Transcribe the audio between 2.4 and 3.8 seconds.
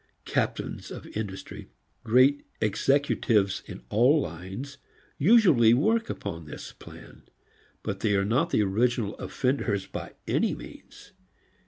executives